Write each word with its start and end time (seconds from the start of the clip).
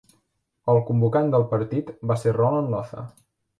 El 0.73 0.81
convocant 0.87 1.29
del 1.35 1.45
partit 1.53 1.93
va 2.13 2.19
ser 2.25 2.35
Roland 2.41 2.75
Lotha. 2.77 3.07